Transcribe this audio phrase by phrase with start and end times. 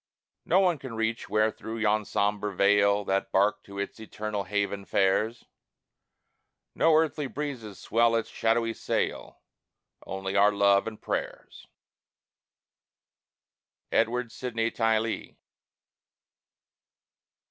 [0.45, 4.83] No eye can reach where through yon sombre veil That bark to its eternal haven
[4.83, 5.45] fares;
[6.73, 9.41] No earthly breezes swell its shadowy sail:
[10.07, 11.67] Only our love and prayers.
[13.91, 15.37] EDWARD SYDNEY TYLEE.